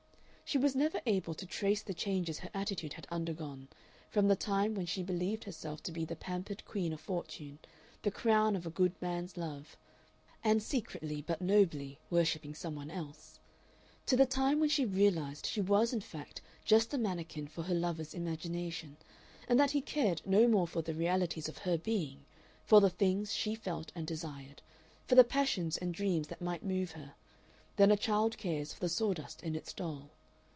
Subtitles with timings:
[0.51, 3.69] She was never able to trace the changes her attitude had undergone,
[4.09, 7.57] from the time when she believed herself to be the pampered Queen of Fortune,
[8.01, 9.77] the crown of a good man's love
[10.43, 13.39] (and secretly, but nobly, worshipping some one else),
[14.05, 17.73] to the time when she realized she was in fact just a mannequin for her
[17.73, 18.97] lover's imagination,
[19.47, 22.25] and that he cared no more for the realities of her being,
[22.65, 24.61] for the things she felt and desired,
[25.07, 27.13] for the passions and dreams that might move her,
[27.77, 30.09] than a child cares for the sawdust in its doll.